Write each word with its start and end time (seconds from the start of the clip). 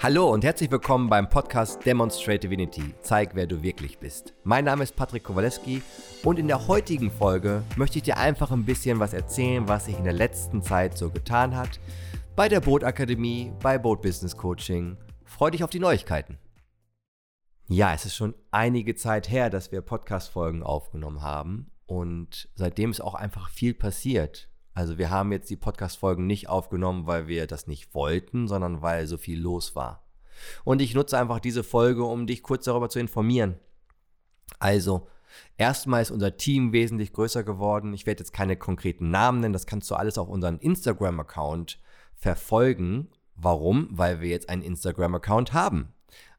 Hallo 0.00 0.30
und 0.32 0.44
herzlich 0.44 0.70
willkommen 0.70 1.08
beim 1.08 1.28
Podcast 1.28 1.84
Demonstrate 1.84 2.38
Divinity. 2.38 2.94
Zeig, 3.00 3.34
wer 3.34 3.48
du 3.48 3.64
wirklich 3.64 3.98
bist. 3.98 4.32
Mein 4.44 4.64
Name 4.64 4.84
ist 4.84 4.94
Patrick 4.94 5.24
Kowaleski 5.24 5.82
und 6.22 6.38
in 6.38 6.46
der 6.46 6.68
heutigen 6.68 7.10
Folge 7.10 7.64
möchte 7.74 7.98
ich 7.98 8.04
dir 8.04 8.16
einfach 8.16 8.52
ein 8.52 8.64
bisschen 8.64 9.00
was 9.00 9.12
erzählen, 9.12 9.66
was 9.66 9.86
sich 9.86 9.98
in 9.98 10.04
der 10.04 10.12
letzten 10.12 10.62
Zeit 10.62 10.96
so 10.96 11.10
getan 11.10 11.56
hat. 11.56 11.80
Bei 12.36 12.48
der 12.48 12.60
Bootakademie, 12.60 13.50
bei 13.60 13.76
Boot 13.76 14.00
Business 14.00 14.36
Coaching. 14.36 14.96
Freu 15.24 15.50
dich 15.50 15.64
auf 15.64 15.70
die 15.70 15.80
Neuigkeiten. 15.80 16.38
Ja, 17.66 17.92
es 17.92 18.04
ist 18.04 18.14
schon 18.14 18.36
einige 18.52 18.94
Zeit 18.94 19.28
her, 19.28 19.50
dass 19.50 19.72
wir 19.72 19.80
Podcast-Folgen 19.80 20.62
aufgenommen 20.62 21.22
haben 21.22 21.72
und 21.86 22.48
seitdem 22.54 22.92
ist 22.92 23.00
auch 23.00 23.16
einfach 23.16 23.50
viel 23.50 23.74
passiert. 23.74 24.47
Also 24.78 24.96
wir 24.96 25.10
haben 25.10 25.32
jetzt 25.32 25.50
die 25.50 25.56
Podcast-Folgen 25.56 26.28
nicht 26.28 26.48
aufgenommen, 26.48 27.08
weil 27.08 27.26
wir 27.26 27.48
das 27.48 27.66
nicht 27.66 27.96
wollten, 27.96 28.46
sondern 28.46 28.80
weil 28.80 29.08
so 29.08 29.16
viel 29.16 29.40
los 29.40 29.74
war. 29.74 30.04
Und 30.62 30.80
ich 30.80 30.94
nutze 30.94 31.18
einfach 31.18 31.40
diese 31.40 31.64
Folge, 31.64 32.04
um 32.04 32.28
dich 32.28 32.44
kurz 32.44 32.66
darüber 32.66 32.88
zu 32.88 33.00
informieren. 33.00 33.56
Also, 34.60 35.08
erstmal 35.56 36.02
ist 36.02 36.12
unser 36.12 36.36
Team 36.36 36.72
wesentlich 36.72 37.12
größer 37.12 37.42
geworden. 37.42 37.92
Ich 37.92 38.06
werde 38.06 38.20
jetzt 38.20 38.32
keine 38.32 38.56
konkreten 38.56 39.10
Namen 39.10 39.40
nennen, 39.40 39.52
das 39.52 39.66
kannst 39.66 39.90
du 39.90 39.96
alles 39.96 40.16
auf 40.16 40.28
unseren 40.28 40.60
Instagram-Account 40.60 41.80
verfolgen. 42.14 43.08
Warum? 43.34 43.88
Weil 43.90 44.20
wir 44.20 44.28
jetzt 44.28 44.48
einen 44.48 44.62
Instagram-Account 44.62 45.54
haben. 45.54 45.92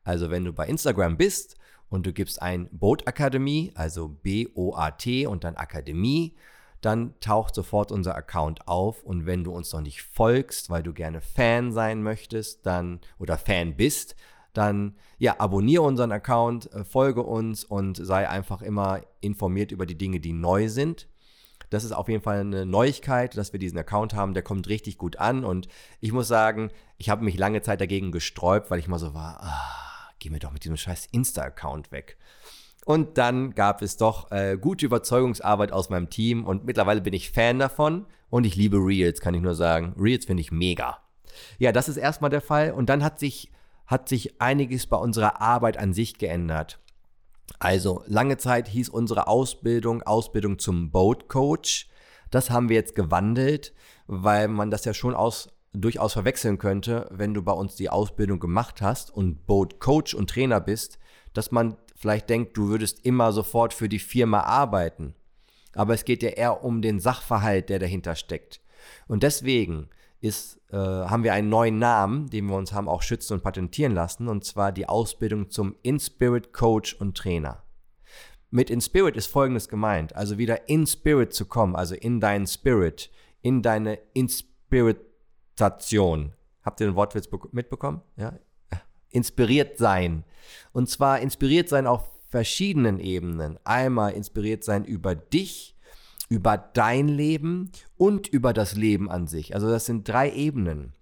Also, 0.05 0.29
wenn 0.29 0.45
du 0.45 0.53
bei 0.53 0.65
Instagram 0.65 1.17
bist 1.17 1.57
und 1.90 2.05
du 2.05 2.13
gibst 2.13 2.41
ein 2.41 2.70
Boat 2.71 3.05
Academy, 3.05 3.73
also 3.76 4.07
B-O-A-T 4.07 5.27
und 5.27 5.43
dann 5.43 5.57
Akademie, 5.57 6.37
dann 6.82 7.14
taucht 7.20 7.56
sofort 7.56 7.92
unser 7.92 8.16
Account 8.16 8.68
auf 8.68 9.04
und 9.04 9.26
wenn 9.26 9.44
du 9.44 9.52
uns 9.52 9.74
noch 9.74 9.82
nicht 9.82 10.02
folgst, 10.02 10.70
weil 10.70 10.84
du 10.84 10.94
gerne 10.94 11.21
Fan 11.21 11.71
sein 11.71 12.02
möchtest, 12.04 12.66
dann 12.66 12.99
oder 13.18 13.38
Fan 13.38 13.76
bist, 13.76 14.16
dann 14.54 14.96
ja, 15.18 15.40
abonniere 15.40 15.84
unseren 15.84 16.12
Account, 16.12 16.71
äh, 16.74 16.84
folge 16.84 17.24
uns 17.24 17.63
und 17.63 17.98
sei 17.98 18.27
einfach 18.27 18.62
immer 18.62 19.02
informiert 19.21 19.71
über 19.71 19.86
die 19.86 19.98
Dinge, 19.98 20.20
die 20.20 20.34
neu 20.34 20.70
sind. 20.70 21.08
Das 21.70 21.84
ist 21.84 21.91
auf 21.91 22.10
jeden 22.10 22.24
Fall 22.24 22.40
eine 22.40 22.66
Neuigkeit, 22.66 23.38
dass 23.38 23.54
wir 23.54 23.60
diesen 23.60 23.77
Account 23.77 24.14
haben. 24.14 24.34
Der 24.34 24.41
kommt 24.41 24.68
richtig 24.70 24.98
gut 24.98 25.18
an 25.18 25.43
und 25.43 25.68
ich 25.99 26.12
muss 26.12 26.27
sagen, 26.27 26.71
ich 26.98 27.10
habe 27.10 27.24
mich 27.24 27.38
lange 27.38 27.62
Zeit 27.62 27.80
dagegen 27.80 28.12
gesträubt, 28.12 28.71
weil 28.71 28.80
ich 28.80 28.88
mal 28.88 28.98
so 28.98 29.14
war, 29.14 29.43
ah, 29.43 30.10
geh 30.18 30.30
mir 30.30 30.40
doch 30.40 30.52
mit 30.52 30.64
diesem 30.64 30.77
scheiß 30.77 31.08
Insta-Account 31.12 31.91
weg. 31.91 32.18
Und 32.85 33.18
dann 33.18 33.54
gab 33.54 33.82
es 33.82 33.98
doch 33.98 34.32
äh, 34.32 34.58
gute 34.60 34.85
Überzeugungsarbeit 34.85 35.72
aus 35.72 35.90
meinem 35.90 36.10
Team 36.10 36.46
und 36.46 36.66
mittlerweile 36.66 37.02
bin 37.02 37.13
ich 37.13 37.32
Fan 37.32 37.60
davon 37.60 38.05
und 38.30 38.46
ich 38.46 38.55
liebe 38.55 38.77
Reels, 38.77 39.21
kann 39.21 39.34
ich 39.34 39.41
nur 39.41 39.55
sagen. 39.55 39.96
Reels 39.99 40.26
finde 40.26 40.41
ich 40.41 40.52
mega. 40.52 40.98
Ja, 41.58 41.71
das 41.71 41.90
ist 41.90 41.98
erstmal 41.98 42.30
der 42.30 42.41
Fall 42.41 42.71
und 42.71 42.90
dann 42.90 43.04
hat 43.04 43.20
sich, 43.20 43.52
hat 43.86 44.10
sich 44.10 44.41
einiges 44.41 44.88
bei 44.88 44.98
unserer 44.98 45.41
Arbeit 45.41 45.77
an 45.77 45.94
sich 45.94 46.18
geändert. 46.18 46.80
Also 47.58 48.04
lange 48.08 48.38
Zeit 48.38 48.68
hieß 48.68 48.90
unsere 48.90 49.27
Ausbildung 49.27 50.04
Ausbildung 50.04 50.60
zum 50.60 50.91
Boat 50.91 51.27
Coach. 51.30 51.90
Das 52.30 52.49
haben 52.49 52.70
wir 52.70 52.76
jetzt 52.76 52.96
gewandelt, 52.96 53.74
weil 54.08 54.48
man 54.48 54.70
das 54.70 54.86
ja 54.86 54.93
schon 54.93 55.16
aus, 55.16 55.49
durchaus 55.74 56.14
verwechseln 56.14 56.58
könnte, 56.58 57.08
wenn 57.12 57.34
du 57.34 57.41
bei 57.41 57.52
uns 57.52 57.76
die 57.76 57.90
Ausbildung 57.90 58.40
gemacht 58.40 58.82
hast 58.82 59.12
und 59.12 59.46
Boat 59.46 59.80
Coach 59.80 60.14
und 60.14 60.30
Trainer 60.30 60.60
bist, 60.60 60.99
dass 61.34 61.52
man 61.52 61.77
vielleicht 62.00 62.30
denkt, 62.30 62.55
du 62.58 62.70
würdest 62.70 63.05
immer 63.05 63.32
sofort 63.34 63.74
für 63.74 63.90
die 63.90 64.00
Firma 64.00 64.40
arbeiten. 64.42 65.14
Aber 65.75 65.94
es 65.94 66.06
geht 66.06 66.24
ja 66.24 66.30
eher 66.30 66.64
um 66.64 66.81
den 66.81 67.00
Sachverhalt, 67.00 67.69
der 67.69 67.78
dahinter 67.78 68.16
steckt. 68.16 68.62
Und 69.08 69.22
deswegen 69.24 69.90
ist, 70.22 70.62
äh, 70.72 70.78
haben 70.78 71.24
wir 71.24 71.34
einen 71.34 71.50
neuen 71.50 71.78
Namen, 71.78 72.30
den 72.30 72.46
wir 72.48 72.56
uns 72.56 72.72
haben 72.74 72.88
auch 72.88 73.02
schützen 73.02 73.34
und 73.34 73.44
patentieren 73.44 73.92
lassen, 73.94 74.30
und 74.30 74.46
zwar 74.46 74.72
die 74.72 74.88
Ausbildung 74.88 75.50
zum 75.50 75.76
In-Spirit 75.82 76.54
Coach 76.54 76.94
und 76.96 77.18
Trainer. 77.18 77.64
Mit 78.50 78.70
In-Spirit 78.70 79.18
ist 79.18 79.28
Folgendes 79.28 79.68
gemeint, 79.68 80.16
also 80.16 80.38
wieder 80.38 80.70
in 80.70 80.88
Spirit 80.88 81.34
zu 81.34 81.46
kommen, 81.46 81.76
also 81.76 81.96
in 81.96 82.22
deinen 82.22 82.48
Spirit, 82.48 83.12
in 83.42 83.62
deine 83.62 84.00
Inspiritation. 84.14 86.34
Habt 86.64 86.80
ihr 86.82 86.88
den 86.88 86.96
Wortwitz 86.96 87.30
mitbekommen? 87.52 88.02
Ja, 88.16 88.34
inspiriert 89.12 89.78
sein. 89.78 90.24
Und 90.72 90.90
zwar 90.90 91.20
inspiriert 91.20 91.70
sein 91.70 91.88
auf 91.88 92.09
verschiedenen 92.30 93.00
Ebenen. 93.00 93.58
Einmal 93.64 94.14
inspiriert 94.14 94.64
sein 94.64 94.86
über 94.86 95.16
dich, 95.16 95.75
über 96.30 96.58
dein 96.58 97.08
Leben 97.08 97.72
und 97.97 98.28
über 98.28 98.53
das 98.53 98.75
Leben 98.75 99.09
an 99.09 99.28
sich. 99.28 99.56
Also 99.56 99.70
das 99.70 99.86
sind 99.86 100.08
drei 100.08 100.31
Ebenen. 100.31 100.94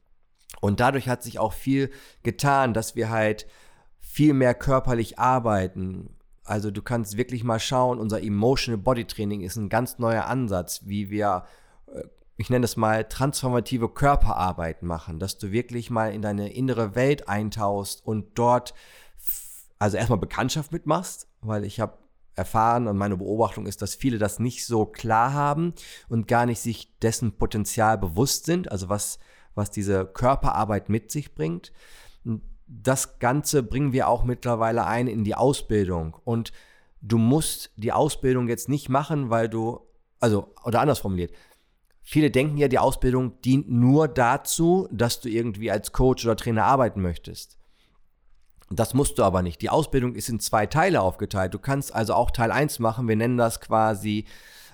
Und 0.62 0.80
dadurch 0.80 1.10
hat 1.10 1.22
sich 1.22 1.38
auch 1.38 1.54
viel 1.54 1.92
getan, 2.24 2.74
dass 2.74 2.96
wir 2.96 3.10
halt 3.10 3.46
viel 4.00 4.34
mehr 4.34 4.54
körperlich 4.54 5.20
arbeiten. 5.20 6.16
Also 6.44 6.72
du 6.72 6.82
kannst 6.82 7.18
wirklich 7.18 7.44
mal 7.44 7.60
schauen, 7.60 8.00
unser 8.00 8.24
Emotional 8.24 8.82
Body 8.82 9.06
Training 9.06 9.42
ist 9.42 9.58
ein 9.58 9.70
ganz 9.70 10.00
neuer 10.00 10.26
Ansatz, 10.26 10.82
wie 10.86 11.10
wir 11.10 11.44
ich 12.38 12.50
nenne 12.50 12.66
es 12.66 12.78
mal, 12.78 13.04
transformative 13.04 13.90
Körperarbeit 13.90 14.84
machen, 14.84 15.20
dass 15.20 15.38
du 15.38 15.52
wirklich 15.52 15.90
mal 15.90 16.14
in 16.14 16.22
deine 16.22 16.54
innere 16.54 16.96
Welt 16.96 17.28
eintauchst 17.28 18.06
und 18.06 18.38
dort 18.38 18.74
also 19.80 19.98
erstmal 19.98 20.20
Bekanntschaft 20.20 20.72
mitmachst, 20.72 21.28
weil 21.42 21.64
ich 21.64 21.80
habe 21.80 21.98
erfahren 22.36 22.88
und 22.88 22.98
meine 22.98 23.18
Beobachtung 23.18 23.66
ist, 23.66 23.82
dass 23.82 23.96
viele 23.96 24.20
das 24.20 24.40
nicht 24.40 24.66
so 24.66 24.86
klar 24.86 25.34
haben 25.34 25.74
und 26.08 26.28
gar 26.28 26.46
nicht 26.46 26.60
sich 26.60 26.98
dessen 27.00 27.38
Potenzial 27.38 27.98
bewusst 27.98 28.46
sind, 28.46 28.72
also 28.72 28.90
was, 28.90 29.18
was 29.56 29.72
diese 29.72 30.06
Körperarbeit 30.06 30.90
mit 30.90 31.12
sich 31.12 31.34
bringt. 31.34 31.74
Das 32.68 33.18
Ganze 33.18 33.64
bringen 33.64 33.92
wir 33.92 34.08
auch 34.08 34.24
mittlerweile 34.24 34.86
ein 34.86 35.08
in 35.08 35.24
die 35.24 35.36
Ausbildung 35.36 36.16
und 36.24 36.52
du 37.02 37.18
musst 37.18 37.72
die 37.76 37.94
Ausbildung 37.94 38.48
jetzt 38.48 38.70
nicht 38.70 38.90
machen, 38.90 39.30
weil 39.32 39.50
du, 39.50 39.80
also, 40.20 40.54
oder 40.64 40.82
anders 40.82 41.00
formuliert, 41.00 41.32
Viele 42.10 42.32
denken 42.32 42.56
ja, 42.56 42.70
die 42.70 42.80
Ausbildung 42.80 43.42
dient 43.42 43.70
nur 43.70 44.08
dazu, 44.08 44.88
dass 44.94 45.20
du 45.20 45.28
irgendwie 45.28 45.70
als 45.70 45.92
Coach 45.92 46.24
oder 46.24 46.38
Trainer 46.38 46.64
arbeiten 46.64 47.02
möchtest. 47.02 47.58
Das 48.70 48.94
musst 48.94 49.20
du 49.20 49.24
aber 49.24 49.42
nicht. 49.42 49.62
Die 49.62 49.70
Ausbildung 49.70 50.16
ist 50.16 50.30
in 50.30 50.40
zwei 50.40 50.68
Teile 50.68 51.02
aufgeteilt. 51.02 51.54
Du 51.54 51.60
kannst 51.60 51.94
also 51.94 52.14
auch 52.14 52.32
Teil 52.32 52.50
1 52.50 52.80
machen. 52.80 53.10
Wir 53.10 53.18
nennen 53.18 53.36
das 53.36 53.60
quasi 53.60 54.24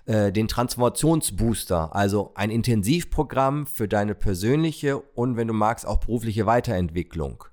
äh, 0.05 0.31
den 0.31 0.47
Transformationsbooster, 0.47 1.95
also 1.95 2.33
ein 2.35 2.51
Intensivprogramm 2.51 3.65
für 3.65 3.87
deine 3.87 4.13
persönliche 4.13 4.99
und, 4.99 5.35
wenn 5.35 5.47
du 5.47 5.55
magst, 5.55 5.87
auch 5.87 6.01
berufliche 6.01 6.45
Weiterentwicklung. 6.45 7.45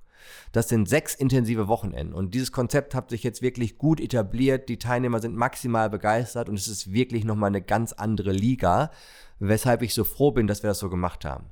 Das 0.51 0.69
sind 0.69 0.87
sechs 0.87 1.15
intensive 1.15 1.67
Wochenenden. 1.67 2.13
Und 2.13 2.33
dieses 2.33 2.51
Konzept 2.51 2.95
hat 2.95 3.09
sich 3.09 3.23
jetzt 3.23 3.41
wirklich 3.41 3.77
gut 3.77 3.99
etabliert. 3.99 4.69
Die 4.69 4.77
Teilnehmer 4.79 5.19
sind 5.19 5.35
maximal 5.35 5.89
begeistert 5.89 6.49
und 6.49 6.55
es 6.55 6.67
ist 6.67 6.93
wirklich 6.93 7.23
nochmal 7.23 7.47
eine 7.47 7.61
ganz 7.61 7.93
andere 7.93 8.31
Liga, 8.31 8.91
weshalb 9.39 9.81
ich 9.81 9.93
so 9.93 10.03
froh 10.03 10.31
bin, 10.31 10.47
dass 10.47 10.63
wir 10.63 10.69
das 10.69 10.79
so 10.79 10.89
gemacht 10.89 11.25
haben. 11.25 11.45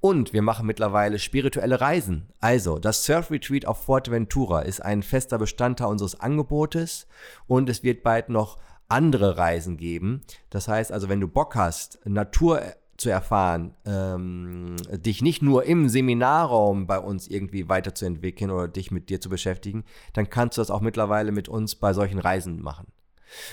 Und 0.00 0.32
wir 0.32 0.42
machen 0.42 0.66
mittlerweile 0.66 1.18
spirituelle 1.18 1.80
Reisen. 1.80 2.28
Also, 2.40 2.78
das 2.78 3.04
Surf 3.04 3.30
Retreat 3.30 3.66
auf 3.66 3.84
Fuerteventura 3.84 4.62
ist 4.62 4.80
ein 4.80 5.02
fester 5.02 5.38
Bestandteil 5.38 5.88
unseres 5.88 6.20
Angebotes 6.20 7.06
und 7.46 7.68
es 7.68 7.82
wird 7.82 8.02
bald 8.02 8.28
noch 8.28 8.58
andere 8.88 9.36
Reisen 9.36 9.76
geben. 9.76 10.22
Das 10.50 10.68
heißt 10.68 10.92
also, 10.92 11.08
wenn 11.08 11.20
du 11.20 11.28
Bock 11.28 11.56
hast, 11.56 11.98
Natur 12.04 12.62
zu 12.98 13.10
erfahren, 13.10 13.74
ähm, 13.86 14.76
dich 14.90 15.22
nicht 15.22 15.40
nur 15.40 15.64
im 15.64 15.88
Seminarraum 15.88 16.86
bei 16.86 16.98
uns 16.98 17.28
irgendwie 17.28 17.68
weiterzuentwickeln 17.68 18.50
oder 18.50 18.68
dich 18.68 18.90
mit 18.90 19.08
dir 19.08 19.20
zu 19.20 19.30
beschäftigen, 19.30 19.84
dann 20.12 20.28
kannst 20.28 20.58
du 20.58 20.60
das 20.60 20.70
auch 20.70 20.80
mittlerweile 20.80 21.32
mit 21.32 21.48
uns 21.48 21.76
bei 21.76 21.92
solchen 21.92 22.18
Reisen 22.18 22.60
machen. 22.60 22.88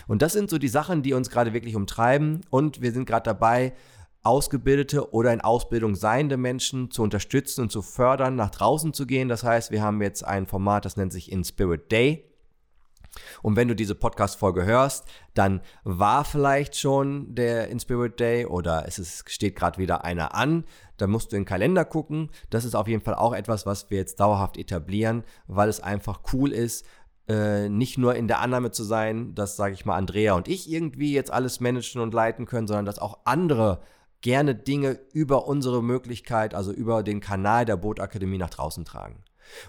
Und 0.07 0.21
das 0.21 0.33
sind 0.33 0.49
so 0.49 0.57
die 0.57 0.67
Sachen, 0.67 1.03
die 1.03 1.13
uns 1.13 1.29
gerade 1.29 1.53
wirklich 1.53 1.75
umtreiben. 1.75 2.41
Und 2.49 2.81
wir 2.81 2.91
sind 2.91 3.05
gerade 3.05 3.25
dabei, 3.25 3.73
ausgebildete 4.23 5.13
oder 5.13 5.31
in 5.31 5.41
Ausbildung 5.41 5.95
seiende 5.95 6.37
Menschen 6.37 6.89
zu 6.89 7.03
unterstützen 7.03 7.61
und 7.61 7.71
zu 7.71 7.83
fördern, 7.83 8.35
nach 8.35 8.49
draußen 8.49 8.93
zu 8.93 9.05
gehen. 9.05 9.29
Das 9.29 9.43
heißt, 9.43 9.71
wir 9.71 9.83
haben 9.83 10.01
jetzt 10.01 10.25
ein 10.25 10.47
Format, 10.47 10.85
das 10.85 10.97
nennt 10.97 11.13
sich 11.13 11.31
In 11.31 11.43
Spirit 11.43 11.91
Day. 11.91 12.34
Und 13.41 13.55
wenn 13.55 13.67
du 13.67 13.75
diese 13.75 13.95
Podcast-Folge 13.95 14.65
hörst, 14.65 15.05
dann 15.33 15.61
war 15.83 16.25
vielleicht 16.25 16.77
schon 16.77 17.33
der 17.35 17.69
In 17.69 17.79
Spirit 17.79 18.19
Day 18.19 18.45
oder 18.45 18.85
es 18.87 18.99
ist, 18.99 19.29
steht 19.29 19.55
gerade 19.55 19.77
wieder 19.77 20.03
einer 20.03 20.35
an. 20.35 20.65
Da 20.97 21.07
musst 21.07 21.31
du 21.31 21.35
in 21.35 21.41
den 21.41 21.47
Kalender 21.47 21.85
gucken. 21.85 22.29
Das 22.49 22.65
ist 22.65 22.75
auf 22.75 22.87
jeden 22.87 23.03
Fall 23.03 23.15
auch 23.15 23.33
etwas, 23.33 23.65
was 23.65 23.89
wir 23.89 23.97
jetzt 23.97 24.19
dauerhaft 24.19 24.57
etablieren, 24.57 25.23
weil 25.47 25.69
es 25.69 25.81
einfach 25.81 26.21
cool 26.33 26.51
ist, 26.51 26.85
äh, 27.27 27.69
nicht 27.69 27.97
nur 27.97 28.15
in 28.15 28.27
der 28.27 28.39
Annahme 28.39 28.71
zu 28.71 28.83
sein, 28.83 29.33
dass, 29.33 29.55
sage 29.55 29.73
ich 29.73 29.85
mal, 29.85 29.95
Andrea 29.95 30.33
und 30.33 30.47
ich 30.47 30.69
irgendwie 30.71 31.13
jetzt 31.13 31.31
alles 31.31 31.59
managen 31.59 32.01
und 32.01 32.13
leiten 32.13 32.45
können, 32.45 32.67
sondern 32.67 32.85
dass 32.85 32.99
auch 32.99 33.19
andere 33.25 33.81
gerne 34.21 34.55
Dinge 34.55 34.99
über 35.13 35.47
unsere 35.47 35.83
Möglichkeit, 35.83 36.53
also 36.53 36.71
über 36.71 37.03
den 37.03 37.19
Kanal 37.19 37.65
der 37.65 37.77
Bootakademie 37.77 38.37
nach 38.37 38.49
draußen 38.49 38.85
tragen. 38.85 39.23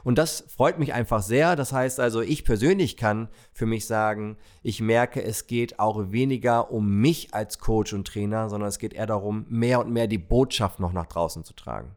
Und 0.04 0.18
das 0.18 0.44
freut 0.48 0.78
mich 0.78 0.92
einfach 0.92 1.22
sehr. 1.22 1.56
Das 1.56 1.72
heißt 1.72 2.00
also, 2.00 2.20
ich 2.20 2.44
persönlich 2.44 2.96
kann 2.96 3.28
für 3.52 3.66
mich 3.66 3.86
sagen, 3.86 4.36
ich 4.62 4.80
merke, 4.80 5.22
es 5.22 5.46
geht 5.46 5.78
auch 5.78 6.10
weniger 6.12 6.70
um 6.70 7.00
mich 7.00 7.34
als 7.34 7.58
Coach 7.58 7.92
und 7.92 8.06
Trainer, 8.06 8.48
sondern 8.48 8.68
es 8.68 8.78
geht 8.78 8.94
eher 8.94 9.06
darum, 9.06 9.46
mehr 9.48 9.80
und 9.80 9.92
mehr 9.92 10.06
die 10.06 10.18
Botschaft 10.18 10.80
noch 10.80 10.92
nach 10.92 11.06
draußen 11.06 11.44
zu 11.44 11.54
tragen. 11.54 11.96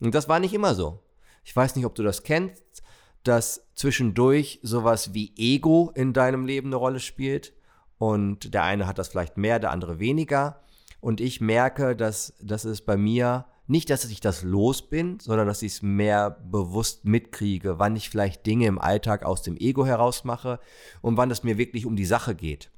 Und 0.00 0.14
das 0.14 0.28
war 0.28 0.40
nicht 0.40 0.54
immer 0.54 0.74
so. 0.74 1.00
Ich 1.44 1.54
weiß 1.54 1.76
nicht, 1.76 1.86
ob 1.86 1.94
du 1.94 2.02
das 2.02 2.22
kennst, 2.22 2.82
dass 3.22 3.66
zwischendurch 3.74 4.60
sowas 4.62 5.14
wie 5.14 5.32
Ego 5.36 5.90
in 5.94 6.12
deinem 6.12 6.46
Leben 6.46 6.68
eine 6.68 6.76
Rolle 6.76 7.00
spielt. 7.00 7.52
Und 7.98 8.52
der 8.52 8.62
eine 8.62 8.86
hat 8.86 8.98
das 8.98 9.08
vielleicht 9.08 9.36
mehr, 9.36 9.58
der 9.58 9.70
andere 9.70 9.98
weniger. 9.98 10.60
Und 11.00 11.20
ich 11.20 11.40
merke, 11.40 11.96
dass, 11.96 12.34
dass 12.40 12.64
es 12.64 12.82
bei 12.82 12.96
mir 12.96 13.46
nicht, 13.68 13.90
dass 13.90 14.04
ich 14.04 14.20
das 14.20 14.42
los 14.42 14.82
bin, 14.82 15.18
sondern 15.20 15.46
dass 15.46 15.62
ich 15.62 15.72
es 15.72 15.82
mehr 15.82 16.30
bewusst 16.30 17.04
mitkriege, 17.04 17.78
wann 17.78 17.96
ich 17.96 18.10
vielleicht 18.10 18.46
Dinge 18.46 18.66
im 18.66 18.78
Alltag 18.78 19.24
aus 19.24 19.42
dem 19.42 19.56
Ego 19.56 19.84
heraus 19.84 20.24
mache 20.24 20.60
und 21.02 21.16
wann 21.16 21.30
es 21.30 21.42
mir 21.42 21.58
wirklich 21.58 21.86
um 21.86 21.96
die 21.96 22.04
Sache 22.04 22.34
geht. 22.34 22.70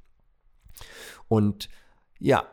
Und 1.29 1.69
ja, 2.19 2.47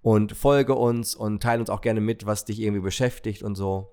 und 0.06 0.34
folge 0.34 0.76
uns 0.76 1.16
und 1.16 1.42
teile 1.42 1.62
uns 1.62 1.72
auch 1.72 1.82
gerne 1.82 2.00
mit, 2.00 2.28
was 2.28 2.46
dich 2.46 2.60
irgendwie 2.60 2.84
beschäftigt 2.84 3.42
und 3.42 3.56
so. 3.56 3.92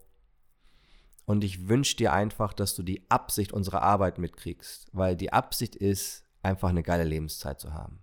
Und 1.25 1.43
ich 1.43 1.71
wünsche 1.71 1.97
dir 1.97 2.13
einfach, 2.13 2.53
dass 2.53 2.75
du 2.75 2.83
die 2.83 3.11
Absicht 3.11 3.51
unserer 3.51 3.81
Arbeit 3.81 4.19
mitkriegst, 4.19 4.91
weil 4.93 5.17
die 5.17 5.33
Absicht 5.33 5.75
ist, 5.75 6.27
einfach 6.43 6.69
eine 6.69 6.83
geile 6.83 7.05
Lebenszeit 7.05 7.59
zu 7.61 7.73
haben. 7.73 8.01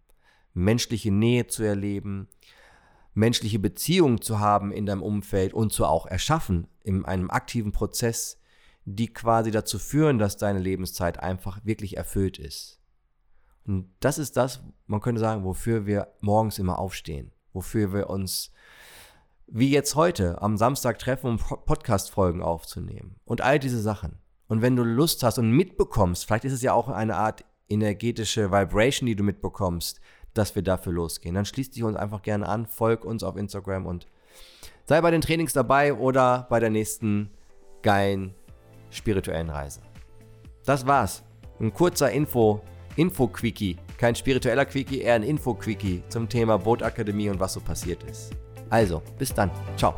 Menschliche 0.56 1.12
Nähe 1.12 1.46
zu 1.46 1.62
erleben, 1.62 2.30
menschliche 3.14 3.60
Beziehungen 3.60 4.22
zu 4.22 4.40
haben 4.40 4.72
in 4.72 4.88
deinem 4.88 5.04
Umfeld 5.04 5.54
und 5.54 5.72
zu 5.72 5.86
auch 5.86 6.08
erschaffen 6.08 6.66
in 6.82 7.06
einem 7.06 7.30
aktiven 7.30 7.74
Prozess, 7.74 8.42
die 8.86 9.14
quasi 9.14 9.52
dazu 9.52 9.78
führen, 9.78 10.18
dass 10.18 10.36
deine 10.36 10.58
Lebenszeit 10.58 11.20
einfach 11.20 11.64
wirklich 11.64 11.96
erfüllt 11.96 12.40
ist. 12.40 12.80
Und 13.68 13.94
das 14.00 14.18
ist 14.18 14.36
das, 14.36 14.64
man 14.88 15.00
könnte 15.00 15.22
sagen, 15.22 15.44
wofür 15.44 15.86
wir 15.86 16.12
morgens 16.22 16.58
immer 16.58 16.80
aufstehen 16.80 17.32
wofür 17.60 17.92
wir 17.92 18.10
uns 18.10 18.54
wie 19.48 19.70
jetzt 19.70 19.96
heute 19.96 20.42
am 20.42 20.56
Samstag 20.56 20.98
treffen, 20.98 21.28
um 21.28 21.38
Podcast-Folgen 21.38 22.42
aufzunehmen 22.42 23.18
und 23.26 23.42
all 23.42 23.60
diese 23.60 23.82
Sachen. 23.82 24.18
Und 24.48 24.62
wenn 24.62 24.78
du 24.78 24.84
Lust 24.84 25.24
hast 25.24 25.40
und 25.40 25.52
mitbekommst, 25.52 26.26
vielleicht 26.26 26.46
ist 26.46 26.54
es 26.54 26.62
ja 26.62 26.72
auch 26.72 26.88
eine 26.88 27.18
Art 27.18 27.44
energetische 27.68 28.50
Vibration, 28.50 29.08
die 29.08 29.16
du 29.18 29.24
mitbekommst, 29.24 30.00
dass 30.34 30.56
wir 30.56 30.62
dafür 30.62 30.94
losgehen, 30.94 31.36
dann 31.36 31.44
schließ 31.44 31.72
dich 31.72 31.84
uns 31.84 31.98
einfach 31.98 32.22
gerne 32.22 32.48
an, 32.48 32.66
folg 32.66 33.04
uns 33.04 33.24
auf 33.24 33.36
Instagram 33.36 33.86
und 33.86 34.08
sei 34.86 35.02
bei 35.02 35.12
den 35.12 35.20
Trainings 35.20 35.52
dabei 35.52 35.94
oder 35.94 36.48
bei 36.50 36.62
der 36.62 36.70
nächsten 36.70 37.30
geilen 37.82 38.36
spirituellen 38.90 39.50
Reise. 39.50 39.82
Das 40.66 40.88
war's. 40.88 41.24
Ein 41.60 41.74
kurzer 41.74 42.10
Info, 42.10 42.62
Info-Quickie 42.96 43.78
kein 44.00 44.16
spiritueller 44.16 44.66
Quickie, 44.66 45.02
eher 45.02 45.16
ein 45.16 45.24
Info-Quickie 45.24 46.04
zum 46.08 46.30
Thema 46.30 46.58
Bootakademie 46.58 47.30
und 47.30 47.40
was 47.40 47.54
so 47.54 47.60
passiert 47.60 48.02
ist. 48.04 48.32
Also, 48.70 49.04
bis 49.18 49.34
dann. 49.34 49.52
Ciao. 49.76 49.94